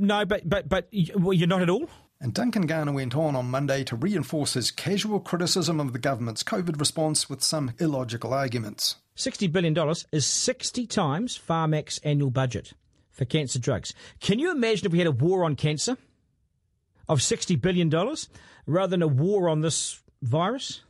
No, 0.00 0.24
but 0.24 0.48
but 0.48 0.68
but 0.68 0.88
well, 1.14 1.34
you're 1.34 1.46
not 1.46 1.60
at 1.60 1.68
all. 1.68 1.88
And 2.22 2.34
Duncan 2.34 2.66
Garner 2.66 2.92
went 2.92 3.14
on 3.14 3.36
on 3.36 3.50
Monday 3.50 3.84
to 3.84 3.96
reinforce 3.96 4.54
his 4.54 4.70
casual 4.70 5.20
criticism 5.20 5.80
of 5.80 5.92
the 5.92 5.98
government's 5.98 6.42
COVID 6.42 6.78
response 6.78 7.30
with 7.30 7.42
some 7.42 7.72
illogical 7.78 8.34
arguments. 8.34 8.96
$60 9.16 9.50
billion 9.50 9.74
is 10.12 10.26
60 10.26 10.86
times 10.86 11.38
Pharmac's 11.38 11.98
annual 11.98 12.30
budget 12.30 12.74
for 13.10 13.24
cancer 13.24 13.58
drugs. 13.58 13.94
Can 14.20 14.38
you 14.38 14.50
imagine 14.50 14.86
if 14.86 14.92
we 14.92 14.98
had 14.98 15.06
a 15.06 15.12
war 15.12 15.44
on 15.44 15.56
cancer 15.56 15.96
of 17.08 17.20
$60 17.20 17.58
billion 17.60 17.90
rather 18.66 18.90
than 18.90 19.02
a 19.02 19.08
war 19.08 19.48
on 19.48 19.62
this 19.62 20.02
virus? 20.22 20.82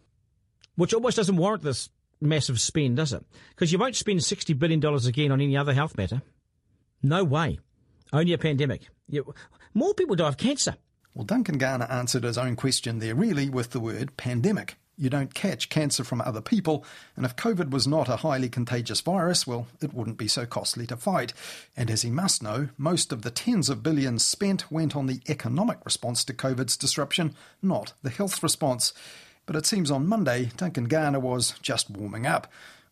Which 0.75 0.95
almost 0.95 1.17
doesn't 1.17 1.37
warrant 1.37 1.63
this 1.63 1.91
massive 2.21 2.61
spend, 2.61 2.97
does 2.97 3.13
it? 3.13 3.25
Because 3.51 3.73
you 3.73 3.79
won't 3.79 3.97
spend 3.97 4.19
$60 4.19 4.59
billion 4.59 4.85
again 4.85 5.31
on 5.31 5.41
any 5.41 5.57
other 5.57 5.75
health 5.75 5.97
matter. 5.97 6.23
No 7.03 7.23
way. 7.23 7.61
Only 8.13 8.33
a 8.33 8.39
pandemic. 8.39 8.89
You, 9.11 9.35
more 9.75 9.93
people 9.95 10.17
die 10.17 10.29
of 10.29 10.37
cancer. 10.37 10.77
Well, 11.15 11.25
Duncan 11.25 11.59
Garner 11.59 11.87
answered 11.87 12.23
his 12.23 12.39
own 12.39 12.55
question 12.55 13.01
there 13.01 13.17
really 13.17 13.51
with 13.51 13.71
the 13.71 13.81
word 13.81 14.17
pandemic. 14.17 14.77
You 14.97 15.11
don't 15.11 15.35
catch 15.35 15.71
cancer 15.71 16.05
from 16.05 16.21
other 16.21 16.43
people, 16.43 16.85
and 17.17 17.25
if 17.25 17.35
COVID 17.35 17.71
was 17.71 17.87
not 17.87 18.09
a 18.09 18.17
highly 18.17 18.51
contagious 18.51 19.01
virus, 19.01 19.47
well, 19.47 19.67
it 19.81 19.95
wouldn't 19.95 20.19
be 20.19 20.29
so 20.29 20.45
costly 20.45 20.87
to 20.89 20.97
fight. 20.97 21.33
And 21.75 21.91
as 21.91 22.03
he 22.03 22.11
must 22.11 22.43
know, 22.43 22.69
most 22.77 23.11
of 23.11 23.23
the 23.23 23.31
tens 23.31 23.71
of 23.71 23.83
billions 23.83 24.25
spent 24.25 24.71
went 24.71 24.95
on 24.95 25.07
the 25.07 25.21
economic 25.29 25.79
response 25.87 26.23
to 26.25 26.35
COVID's 26.35 26.77
disruption, 26.77 27.35
not 27.63 27.95
the 28.03 28.11
health 28.11 28.43
response. 28.43 28.93
But 29.47 29.57
it 29.57 29.65
seems 29.65 29.91
on 29.91 30.07
Monday, 30.07 30.51
Duncan 30.59 30.85
Garner 30.85 31.19
was 31.19 31.55
just 31.63 31.89
warming 31.89 32.27
up. 32.27 32.47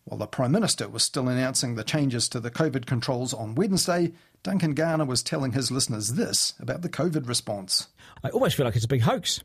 While 0.05 0.17
the 0.17 0.25
Prime 0.25 0.51
Minister 0.51 0.89
was 0.89 1.03
still 1.03 1.27
announcing 1.27 1.75
the 1.75 1.83
changes 1.83 2.27
to 2.29 2.39
the 2.39 2.49
COVID 2.49 2.87
controls 2.87 3.35
on 3.35 3.53
Wednesday, 3.53 4.13
Duncan 4.43 4.73
Garner 4.73 5.05
was 5.05 5.21
telling 5.21 5.51
his 5.51 5.71
listeners 5.71 6.13
this 6.13 6.53
about 6.59 6.81
the 6.81 6.89
COVID 6.89 7.27
response. 7.27 7.87
I 8.23 8.29
almost 8.29 8.55
feel 8.55 8.65
like 8.65 8.75
it's 8.75 8.85
a 8.85 8.89
big 8.89 9.01
hoax. 9.01 9.43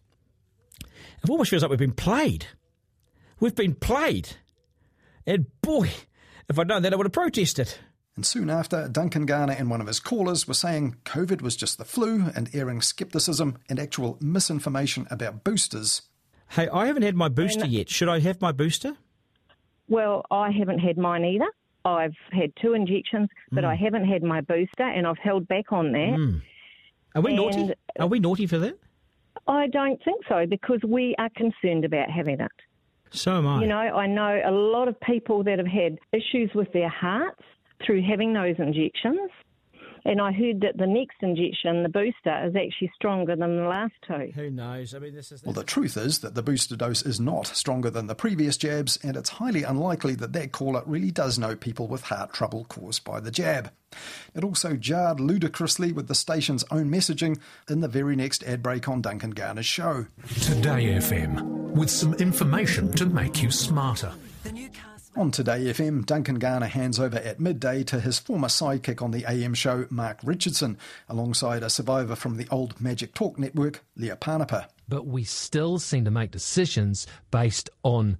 It 1.22 1.30
almost 1.30 1.50
feels 1.50 1.62
like 1.62 1.70
we've 1.70 1.78
been 1.78 1.92
played. 1.92 2.46
We've 3.40 3.54
been 3.54 3.74
played. 3.74 4.36
And 5.26 5.46
boy, 5.62 5.90
if 6.48 6.58
I'd 6.58 6.68
known 6.68 6.82
that, 6.82 6.92
I 6.92 6.96
would 6.96 7.06
have 7.06 7.12
protested. 7.12 7.74
And 8.16 8.24
soon 8.24 8.48
after, 8.48 8.88
Duncan 8.88 9.26
Garner 9.26 9.54
and 9.54 9.68
one 9.68 9.80
of 9.80 9.88
his 9.88 9.98
callers 9.98 10.46
were 10.46 10.54
saying 10.54 10.96
COVID 11.04 11.42
was 11.42 11.56
just 11.56 11.78
the 11.78 11.84
flu 11.84 12.26
and 12.36 12.48
airing 12.54 12.80
scepticism 12.80 13.58
and 13.68 13.80
actual 13.80 14.18
misinformation 14.20 15.08
about 15.10 15.42
boosters. 15.42 16.02
Hey, 16.50 16.68
I 16.68 16.86
haven't 16.86 17.02
had 17.02 17.16
my 17.16 17.28
booster 17.28 17.66
yet. 17.66 17.88
Should 17.88 18.08
I 18.08 18.20
have 18.20 18.40
my 18.40 18.52
booster? 18.52 18.96
Well, 19.88 20.24
I 20.30 20.50
haven't 20.50 20.78
had 20.78 20.96
mine 20.96 21.24
either. 21.24 21.48
I've 21.84 22.16
had 22.32 22.52
two 22.56 22.72
injections, 22.74 23.28
but 23.52 23.64
Mm. 23.64 23.68
I 23.68 23.74
haven't 23.74 24.06
had 24.06 24.22
my 24.22 24.40
booster, 24.40 24.84
and 24.84 25.06
I've 25.06 25.18
held 25.18 25.46
back 25.48 25.72
on 25.72 25.92
that. 25.92 26.18
Mm. 26.18 26.42
Are 27.14 27.22
we 27.22 27.34
naughty? 27.34 27.72
Are 28.00 28.06
we 28.06 28.18
naughty 28.20 28.46
for 28.46 28.58
that? 28.58 28.78
I 29.46 29.66
don't 29.68 30.02
think 30.02 30.24
so 30.28 30.46
because 30.46 30.80
we 30.82 31.14
are 31.18 31.28
concerned 31.30 31.84
about 31.84 32.10
having 32.10 32.40
it. 32.40 32.50
So 33.10 33.36
am 33.36 33.46
I. 33.46 33.60
You 33.60 33.66
know, 33.66 33.76
I 33.76 34.06
know 34.06 34.40
a 34.44 34.50
lot 34.50 34.88
of 34.88 34.98
people 35.00 35.44
that 35.44 35.58
have 35.58 35.66
had 35.68 35.98
issues 36.12 36.52
with 36.54 36.72
their 36.72 36.88
hearts 36.88 37.42
through 37.84 38.02
having 38.02 38.32
those 38.32 38.56
injections. 38.58 39.30
And 40.06 40.20
I 40.20 40.32
heard 40.32 40.60
that 40.60 40.76
the 40.76 40.86
next 40.86 41.16
injection, 41.22 41.82
the 41.82 41.88
booster, 41.88 42.46
is 42.46 42.54
actually 42.54 42.92
stronger 42.94 43.34
than 43.36 43.56
the 43.56 43.68
last 43.68 43.94
two. 44.06 44.32
Who 44.34 44.50
knows? 44.50 44.94
I 44.94 44.98
mean, 44.98 45.14
this 45.14 45.32
is. 45.32 45.42
Well, 45.42 45.54
the 45.54 45.64
truth 45.64 45.96
is 45.96 46.18
that 46.18 46.34
the 46.34 46.42
booster 46.42 46.76
dose 46.76 47.02
is 47.02 47.18
not 47.18 47.46
stronger 47.46 47.88
than 47.88 48.06
the 48.06 48.14
previous 48.14 48.58
jabs, 48.58 48.98
and 49.02 49.16
it's 49.16 49.30
highly 49.30 49.62
unlikely 49.62 50.14
that 50.16 50.34
that 50.34 50.52
caller 50.52 50.82
really 50.84 51.10
does 51.10 51.38
know 51.38 51.56
people 51.56 51.88
with 51.88 52.02
heart 52.02 52.34
trouble 52.34 52.66
caused 52.68 53.02
by 53.04 53.18
the 53.18 53.30
jab. 53.30 53.70
It 54.34 54.44
also 54.44 54.74
jarred 54.76 55.20
ludicrously 55.20 55.92
with 55.92 56.08
the 56.08 56.14
station's 56.14 56.64
own 56.70 56.90
messaging 56.90 57.38
in 57.70 57.80
the 57.80 57.88
very 57.88 58.16
next 58.16 58.42
ad 58.44 58.62
break 58.62 58.88
on 58.88 59.00
Duncan 59.00 59.30
Garner's 59.30 59.66
show. 59.66 60.06
Today 60.42 60.94
FM, 60.96 61.70
with 61.72 61.90
some 61.90 62.12
information 62.14 62.92
to 62.92 63.06
make 63.06 63.42
you 63.42 63.50
smarter. 63.50 64.12
On 65.16 65.30
Today 65.30 65.66
FM, 65.66 66.04
Duncan 66.04 66.40
Garner 66.40 66.66
hands 66.66 66.98
over 66.98 67.18
at 67.18 67.38
midday 67.38 67.84
to 67.84 68.00
his 68.00 68.18
former 68.18 68.48
sidekick 68.48 69.00
on 69.00 69.12
the 69.12 69.24
AM 69.30 69.54
show, 69.54 69.86
Mark 69.88 70.18
Richardson, 70.24 70.76
alongside 71.08 71.62
a 71.62 71.70
survivor 71.70 72.16
from 72.16 72.36
the 72.36 72.48
old 72.50 72.80
Magic 72.80 73.14
Talk 73.14 73.38
network, 73.38 73.84
Leah 73.96 74.16
Panapa. 74.16 74.66
but 74.88 75.06
we 75.06 75.22
still 75.22 75.78
seem 75.78 76.04
to 76.04 76.10
make 76.10 76.32
decisions 76.32 77.06
based 77.30 77.70
on 77.84 78.18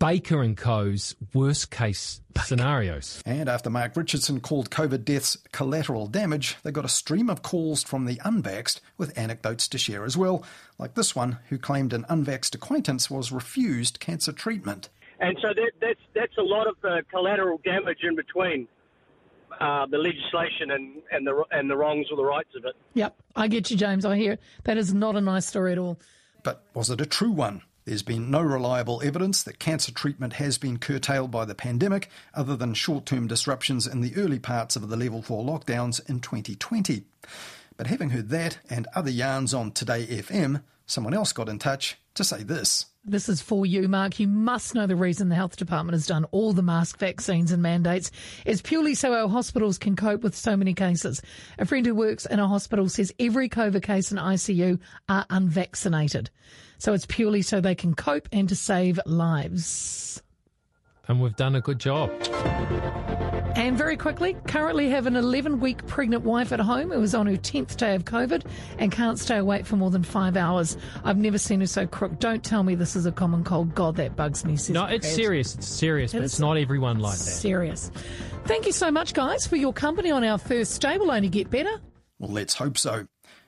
Baker 0.00 0.42
and 0.42 0.56
Co.'s 0.56 1.14
worst 1.32 1.70
case 1.70 2.20
scenarios. 2.44 3.22
And 3.24 3.48
after 3.48 3.70
Mark 3.70 3.96
Richardson 3.96 4.40
called 4.40 4.70
COVID 4.70 5.04
deaths 5.04 5.36
collateral 5.52 6.08
damage, 6.08 6.56
they 6.64 6.72
got 6.72 6.84
a 6.84 6.88
stream 6.88 7.30
of 7.30 7.42
calls 7.42 7.84
from 7.84 8.06
the 8.06 8.16
unvaxxed 8.16 8.80
with 8.98 9.16
anecdotes 9.16 9.68
to 9.68 9.78
share 9.78 10.04
as 10.04 10.16
well, 10.16 10.44
like 10.78 10.94
this 10.94 11.14
one 11.14 11.38
who 11.48 11.58
claimed 11.58 11.92
an 11.92 12.04
unvaxxed 12.10 12.56
acquaintance 12.56 13.08
was 13.08 13.30
refused 13.30 14.00
cancer 14.00 14.32
treatment. 14.32 14.88
And 15.22 15.38
so 15.40 15.48
that, 15.54 15.72
that's 15.80 16.00
that's 16.14 16.36
a 16.38 16.42
lot 16.42 16.66
of 16.66 16.74
uh, 16.84 16.96
collateral 17.10 17.58
damage 17.64 17.98
in 18.02 18.14
between. 18.16 18.68
uh, 19.60 19.86
the 19.86 19.98
legislation 19.98 20.70
and, 20.70 21.02
and 21.10 21.26
the 21.26 21.44
and 21.50 21.70
the 21.70 21.76
wrongs 21.76 22.06
or 22.10 22.16
the 22.16 22.24
rights 22.24 22.50
of 22.56 22.64
it. 22.64 22.74
Yep, 22.94 23.16
I 23.36 23.48
get 23.48 23.70
you, 23.70 23.76
James. 23.76 24.04
I 24.04 24.16
hear 24.16 24.32
it. 24.32 24.40
that 24.64 24.76
is 24.76 24.92
not 24.94 25.14
a 25.16 25.20
nice 25.20 25.46
story 25.46 25.72
at 25.72 25.78
all. 25.78 25.98
But 26.42 26.64
was 26.74 26.90
it 26.90 27.00
a 27.00 27.06
true 27.06 27.30
one? 27.30 27.62
There's 27.84 28.02
been 28.02 28.30
no 28.30 28.40
reliable 28.40 29.00
evidence 29.04 29.42
that 29.42 29.58
cancer 29.58 29.92
treatment 29.92 30.34
has 30.34 30.56
been 30.56 30.78
curtailed 30.78 31.30
by 31.30 31.44
the 31.44 31.54
pandemic, 31.54 32.08
other 32.34 32.56
than 32.56 32.74
short 32.74 33.06
term 33.06 33.26
disruptions 33.26 33.86
in 33.86 34.00
the 34.00 34.14
early 34.16 34.38
parts 34.38 34.76
of 34.76 34.88
the 34.88 34.96
level 34.96 35.20
4 35.22 35.44
lockdowns 35.44 36.00
in 36.08 36.20
2020. 36.20 37.04
But 37.76 37.88
having 37.88 38.10
heard 38.10 38.28
that 38.30 38.58
and 38.70 38.86
other 38.94 39.10
yarns 39.10 39.52
on 39.52 39.72
Today 39.72 40.06
FM, 40.06 40.62
someone 40.86 41.14
else 41.14 41.32
got 41.32 41.48
in 41.48 41.58
touch 41.58 41.98
to 42.14 42.24
say 42.24 42.42
this. 42.42 42.86
This 43.04 43.28
is 43.28 43.42
for 43.42 43.66
you, 43.66 43.88
Mark. 43.88 44.20
You 44.20 44.28
must 44.28 44.76
know 44.76 44.86
the 44.86 44.94
reason 44.94 45.28
the 45.28 45.34
health 45.34 45.56
department 45.56 45.94
has 45.94 46.06
done 46.06 46.24
all 46.26 46.52
the 46.52 46.62
mask 46.62 46.98
vaccines 46.98 47.50
and 47.50 47.60
mandates 47.60 48.12
is 48.46 48.62
purely 48.62 48.94
so 48.94 49.12
our 49.12 49.28
hospitals 49.28 49.76
can 49.76 49.96
cope 49.96 50.22
with 50.22 50.36
so 50.36 50.56
many 50.56 50.72
cases. 50.72 51.20
A 51.58 51.64
friend 51.64 51.84
who 51.84 51.96
works 51.96 52.26
in 52.26 52.38
a 52.38 52.46
hospital 52.46 52.88
says 52.88 53.12
every 53.18 53.48
COVID 53.48 53.82
case 53.82 54.12
in 54.12 54.18
ICU 54.18 54.78
are 55.08 55.26
unvaccinated. 55.30 56.30
So 56.78 56.92
it's 56.92 57.06
purely 57.06 57.42
so 57.42 57.60
they 57.60 57.74
can 57.74 57.94
cope 57.94 58.28
and 58.30 58.48
to 58.48 58.54
save 58.54 59.00
lives. 59.04 60.22
And 61.08 61.20
we've 61.20 61.36
done 61.36 61.56
a 61.56 61.60
good 61.60 61.80
job. 61.80 62.10
And 63.62 63.78
very 63.78 63.96
quickly, 63.96 64.36
currently 64.48 64.90
have 64.90 65.06
an 65.06 65.14
11 65.14 65.60
week 65.60 65.86
pregnant 65.86 66.24
wife 66.24 66.50
at 66.50 66.58
home 66.58 66.90
who 66.90 67.00
is 67.00 67.14
on 67.14 67.28
her 67.28 67.36
10th 67.36 67.76
day 67.76 67.94
of 67.94 68.04
COVID 68.04 68.44
and 68.78 68.90
can't 68.90 69.20
stay 69.20 69.36
awake 69.36 69.66
for 69.66 69.76
more 69.76 69.88
than 69.88 70.02
five 70.02 70.36
hours. 70.36 70.76
I've 71.04 71.16
never 71.16 71.38
seen 71.38 71.60
her 71.60 71.68
so 71.68 71.86
crook. 71.86 72.18
Don't 72.18 72.42
tell 72.42 72.64
me 72.64 72.74
this 72.74 72.96
is 72.96 73.06
a 73.06 73.12
common 73.12 73.44
cold. 73.44 73.72
God, 73.76 73.94
that 73.96 74.16
bugs 74.16 74.44
me. 74.44 74.58
No, 74.70 74.86
it's 74.86 75.06
Brad. 75.06 75.14
serious. 75.14 75.54
It's 75.54 75.68
serious, 75.68 76.12
but 76.12 76.24
It's 76.24 76.32
it's 76.32 76.40
not 76.40 76.56
everyone 76.56 76.98
like 76.98 77.12
that. 77.12 77.22
Serious. 77.22 77.92
Thank 78.46 78.66
you 78.66 78.72
so 78.72 78.90
much, 78.90 79.14
guys, 79.14 79.46
for 79.46 79.54
your 79.54 79.72
company 79.72 80.10
on 80.10 80.24
our 80.24 80.38
first 80.38 80.82
day. 80.82 80.98
We'll 80.98 81.12
only 81.12 81.28
get 81.28 81.48
better. 81.48 81.80
Well, 82.18 82.32
let's 82.32 82.54
hope 82.54 82.76
so. 82.76 83.06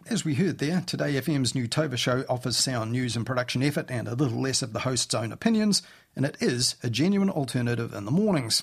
As 0.08 0.24
we 0.24 0.34
heard 0.34 0.58
there, 0.58 0.82
Today 0.86 1.14
FM's 1.14 1.56
new 1.56 1.66
Tova 1.66 1.96
show 1.96 2.24
offers 2.28 2.56
sound 2.56 2.92
news 2.92 3.16
and 3.16 3.26
production 3.26 3.64
effort 3.64 3.90
and 3.90 4.06
a 4.06 4.14
little 4.14 4.40
less 4.40 4.62
of 4.62 4.72
the 4.72 4.80
host's 4.80 5.14
own 5.14 5.32
opinions, 5.32 5.82
and 6.16 6.24
it 6.24 6.36
is 6.40 6.76
a 6.82 6.90
genuine 6.90 7.30
alternative 7.30 7.92
in 7.92 8.04
the 8.04 8.10
mornings. 8.10 8.62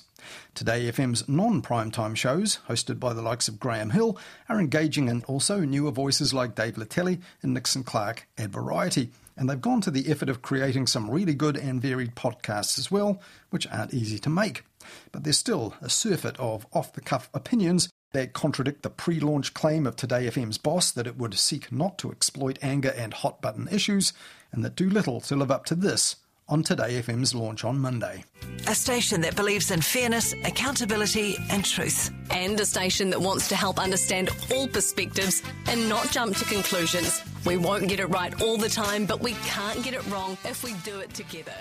Today 0.54 0.90
FM's 0.92 1.28
non 1.28 1.62
primetime 1.62 2.16
shows, 2.16 2.60
hosted 2.70 3.00
by 3.00 3.14
the 3.14 3.22
likes 3.22 3.48
of 3.48 3.60
Graeme 3.60 3.90
Hill, 3.90 4.18
are 4.48 4.60
engaging 4.60 5.10
and 5.10 5.24
also 5.26 5.62
newer 5.62 5.92
voices 5.92 6.34
like 6.34 6.56
Dave 6.56 6.76
Latelli 6.76 7.22
and 7.42 7.54
Nixon 7.54 7.84
Clark 7.84 8.28
at 8.38 8.50
Variety. 8.50 9.10
And 9.36 9.50
they've 9.50 9.60
gone 9.60 9.82
to 9.82 9.92
the 9.92 10.10
effort 10.10 10.30
of 10.30 10.42
creating 10.42 10.88
some 10.88 11.10
really 11.10 11.34
good 11.34 11.58
and 11.58 11.82
varied 11.82 12.16
podcasts 12.16 12.78
as 12.78 12.92
well, 12.92 13.22
which 13.50 13.68
aren't 13.68 13.94
easy 13.94 14.20
to 14.20 14.30
make. 14.30 14.64
But 15.12 15.24
there's 15.24 15.38
still 15.38 15.74
a 15.82 15.90
surfeit 15.90 16.38
of 16.38 16.68
off 16.74 16.94
the 16.94 17.02
cuff 17.02 17.30
opinions 17.34 17.90
that 18.14 18.34
contradict 18.34 18.84
the 18.84 18.90
pre 18.90 19.20
launch 19.20 19.54
claim 19.54 19.88
of 19.88 19.96
Today 19.96 20.28
FM's 20.28 20.58
boss 20.58 20.92
that 20.92 21.08
it 21.08 21.18
would 21.18 21.34
seek 21.40 21.72
not 21.72 21.98
to 22.00 22.12
exploit 22.12 22.60
anger 22.62 22.94
and 22.96 23.14
hot 23.14 23.42
button 23.42 23.68
issues, 23.72 24.14
and 24.52 24.64
that 24.66 24.76
do 24.76 24.90
little 24.90 25.22
to 25.22 25.36
live 25.36 25.52
up 25.52 25.66
to 25.66 25.76
this 25.76 26.18
on 26.52 26.62
Today 26.62 27.02
FM's 27.02 27.34
launch 27.34 27.64
on 27.64 27.80
Monday. 27.80 28.26
A 28.68 28.76
station 28.76 29.22
that 29.22 29.36
believes 29.36 29.72
in 29.72 29.82
fairness, 29.82 30.34
accountability, 30.44 31.38
and 31.50 31.64
truth. 31.64 32.12
And 32.30 32.60
a 32.60 32.66
station 32.66 33.10
that 33.12 33.20
wants 33.20 33.48
to 33.50 33.56
help 33.56 33.80
understand 33.80 34.30
all 34.52 34.68
perspectives 34.68 35.42
and 35.68 35.88
not 35.88 36.12
jump 36.12 36.36
to 36.38 36.46
conclusions. 36.46 37.22
We 37.46 37.58
won't 37.58 37.88
get 37.88 38.00
it 38.00 38.08
right 38.08 38.40
all 38.42 38.58
the 38.58 38.70
time, 38.70 39.06
but 39.06 39.22
we 39.22 39.32
can't 39.46 39.82
get 39.84 39.94
it 39.94 40.06
wrong 40.08 40.38
if 40.44 40.64
we 40.64 40.74
do 40.84 41.00
it 41.00 41.14
together. 41.14 41.56